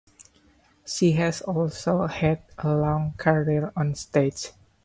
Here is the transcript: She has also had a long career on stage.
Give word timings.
She 0.83 1.11
has 1.11 1.43
also 1.43 2.07
had 2.07 2.41
a 2.57 2.73
long 2.73 3.13
career 3.19 3.71
on 3.75 3.93
stage. 3.93 4.49